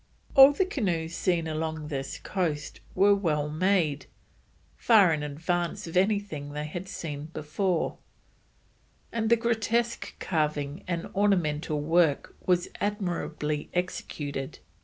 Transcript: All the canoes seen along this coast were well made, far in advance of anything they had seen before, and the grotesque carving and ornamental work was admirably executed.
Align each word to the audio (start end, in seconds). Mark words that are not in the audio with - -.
All 0.33 0.51
the 0.51 0.65
canoes 0.65 1.13
seen 1.13 1.45
along 1.45 1.89
this 1.89 2.17
coast 2.17 2.79
were 2.95 3.13
well 3.13 3.49
made, 3.49 4.07
far 4.75 5.13
in 5.13 5.21
advance 5.21 5.85
of 5.85 5.95
anything 5.95 6.53
they 6.53 6.65
had 6.65 6.89
seen 6.89 7.25
before, 7.35 7.99
and 9.11 9.29
the 9.29 9.35
grotesque 9.35 10.17
carving 10.19 10.83
and 10.87 11.05
ornamental 11.13 11.79
work 11.81 12.35
was 12.43 12.67
admirably 12.81 13.69
executed. 13.75 14.57